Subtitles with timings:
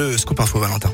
[0.00, 0.90] le scoop info Valentin.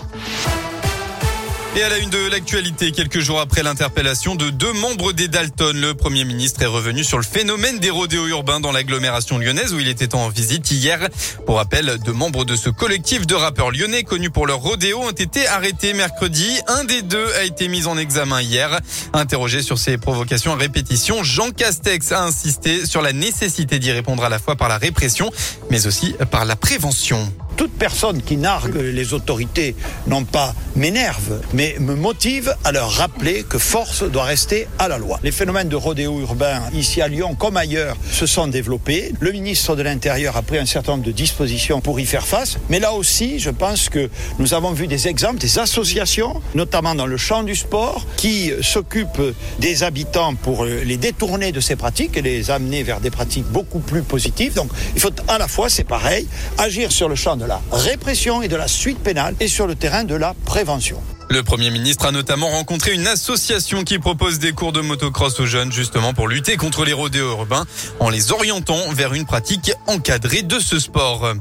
[1.77, 5.79] Et à la une de l'actualité, quelques jours après l'interpellation de deux membres des Dalton,
[5.79, 9.79] le Premier ministre est revenu sur le phénomène des rodéos urbains dans l'agglomération lyonnaise où
[9.79, 11.09] il était en visite hier.
[11.45, 15.11] Pour rappel, deux membres de ce collectif de rappeurs lyonnais connus pour leur rodéo ont
[15.11, 16.49] été arrêtés mercredi.
[16.67, 18.81] Un des deux a été mis en examen hier.
[19.13, 24.25] Interrogé sur ces provocations à répétition, Jean Castex a insisté sur la nécessité d'y répondre
[24.25, 25.31] à la fois par la répression,
[25.71, 29.75] mais aussi par la prévention toute personne qui nargue les autorités,
[30.07, 34.99] non pas m'énerve, mais me motive à leur rappeler que force doit rester à la
[34.99, 35.19] loi.
[35.23, 39.13] Les phénomènes de rodéo urbain, ici à Lyon comme ailleurs, se sont développés.
[39.21, 42.59] Le ministre de l'Intérieur a pris un certain nombre de dispositions pour y faire face.
[42.69, 47.07] Mais là aussi, je pense que nous avons vu des exemples, des associations, notamment dans
[47.07, 52.23] le champ du sport, qui s'occupent des habitants pour les détourner de ces pratiques et
[52.23, 54.55] les amener vers des pratiques beaucoup plus positives.
[54.55, 56.27] Donc, il faut à la fois, c'est pareil,
[56.59, 59.75] agir sur le champ de la répression et de la suite pénale et sur le
[59.75, 61.01] terrain de la prévention.
[61.29, 65.47] Le Premier ministre a notamment rencontré une association qui propose des cours de motocross aux
[65.47, 67.67] jeunes justement pour lutter contre les rodéos urbains
[67.99, 71.35] en les orientant vers une pratique encadrée de ce sport.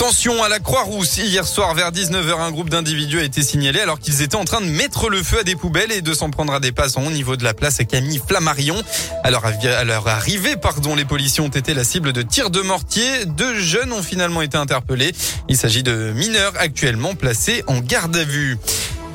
[0.00, 1.18] Attention à la Croix-Rousse.
[1.18, 4.62] Hier soir, vers 19h, un groupe d'individus a été signalé alors qu'ils étaient en train
[4.62, 7.10] de mettre le feu à des poubelles et de s'en prendre à des passants au
[7.10, 8.82] niveau de la place Camille Flammarion.
[9.24, 13.26] À leur arrivée, pardon, les policiers ont été la cible de tirs de mortier.
[13.26, 15.12] Deux jeunes ont finalement été interpellés.
[15.50, 18.56] Il s'agit de mineurs actuellement placés en garde à vue.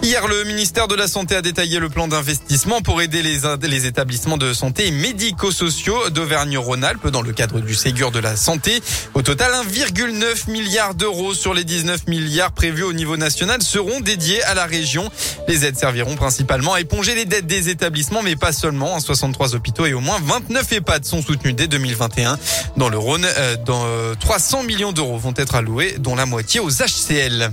[0.06, 3.86] Hier, le ministère de la Santé a détaillé le plan d'investissement pour aider les, les
[3.88, 8.82] établissements de santé médico-sociaux d'Auvergne-Rhône-Alpes dans le cadre du Ségur de la Santé.
[9.16, 14.44] Au total, 1,9 milliard d'euros sur les 19 milliards prévus au niveau national seront dédiés
[14.44, 15.10] à la région.
[15.48, 19.00] Les aides serviront principalement à éponger les dettes des établissements, mais pas seulement.
[19.00, 22.38] 63 hôpitaux et au moins 29 EHPAD sont soutenus dès 2021.
[22.78, 23.84] Dans le Rhône, euh, dans,
[24.20, 27.50] 300 euh, millions d'euros vont être alloués, dont la moitié aux HCL.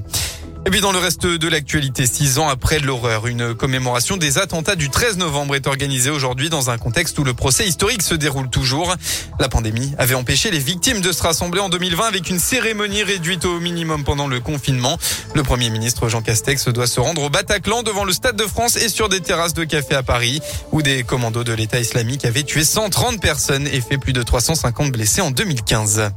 [0.64, 4.76] Et puis dans le reste de l'actualité, six ans après l'horreur, une commémoration des attentats
[4.76, 8.48] du 13 novembre est organisée aujourd'hui dans un contexte où le procès historique se déroule
[8.48, 8.94] toujours.
[9.40, 13.44] La pandémie avait empêché les victimes de se rassembler en 2020 avec une cérémonie réduite
[13.44, 14.98] au minimum pendant le confinement.
[15.34, 18.76] Le Premier ministre Jean Castex doit se rendre au Bataclan devant le Stade de France
[18.76, 20.40] et sur des terrasses de café à Paris
[20.70, 24.92] où des commandos de l'État islamique avaient tué 130 personnes et fait plus de 350
[24.92, 26.12] blessés en 2015.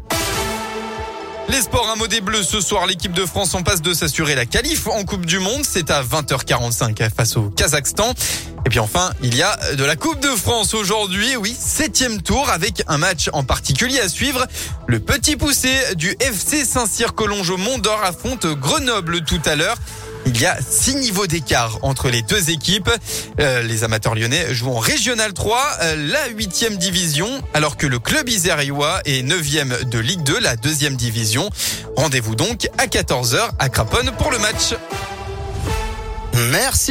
[1.47, 2.87] Les sports, un mot des bleus ce soir.
[2.87, 5.61] L'équipe de France en passe de s'assurer la qualif en Coupe du Monde.
[5.63, 8.13] C'est à 20h45 face au Kazakhstan.
[8.65, 11.35] Et puis enfin, il y a de la Coupe de France aujourd'hui.
[11.37, 14.45] Oui, septième tour avec un match en particulier à suivre.
[14.87, 19.77] Le petit poussé du FC Saint-Cyr-Collonges Mont d'Or affronte Grenoble tout à l'heure.
[20.25, 22.89] Il y a six niveaux d'écart entre les deux équipes.
[23.39, 27.99] Euh, les amateurs lyonnais jouent en Régional 3, euh, la huitième division, alors que le
[27.99, 31.49] club isérois est neuvième de Ligue 2, la deuxième division.
[31.95, 34.73] Rendez-vous donc à 14h à Craponne pour le match.
[36.51, 36.83] Merci.